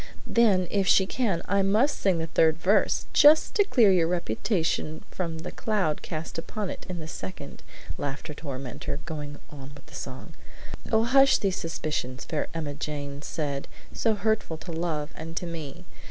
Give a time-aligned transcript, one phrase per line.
[0.25, 5.03] "Then, if she can, I must sing the third verse, just to clear your reputation
[5.11, 7.61] from the cloud cast upon it in the second,"
[7.99, 10.33] laughed her tormentor, going on with the song:
[10.91, 15.85] "'Oh, hush these suspicions!' Fair Emmajane said, 'So hurtful to love and to me!